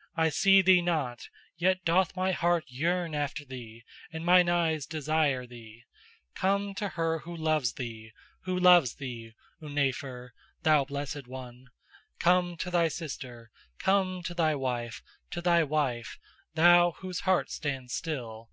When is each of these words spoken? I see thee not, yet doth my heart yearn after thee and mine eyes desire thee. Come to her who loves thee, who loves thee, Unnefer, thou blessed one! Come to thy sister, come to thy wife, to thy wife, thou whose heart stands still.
I 0.14 0.28
see 0.28 0.62
thee 0.62 0.80
not, 0.82 1.28
yet 1.56 1.84
doth 1.84 2.14
my 2.14 2.30
heart 2.30 2.62
yearn 2.68 3.12
after 3.12 3.44
thee 3.44 3.82
and 4.12 4.24
mine 4.24 4.48
eyes 4.48 4.86
desire 4.86 5.48
thee. 5.48 5.82
Come 6.36 6.74
to 6.76 6.90
her 6.90 7.18
who 7.18 7.36
loves 7.36 7.72
thee, 7.72 8.12
who 8.44 8.56
loves 8.56 8.94
thee, 8.94 9.32
Unnefer, 9.60 10.30
thou 10.62 10.84
blessed 10.84 11.26
one! 11.26 11.70
Come 12.20 12.56
to 12.58 12.70
thy 12.70 12.86
sister, 12.86 13.50
come 13.80 14.22
to 14.26 14.32
thy 14.32 14.54
wife, 14.54 15.02
to 15.32 15.40
thy 15.42 15.64
wife, 15.64 16.20
thou 16.54 16.92
whose 16.98 17.22
heart 17.26 17.50
stands 17.50 17.92
still. 17.92 18.50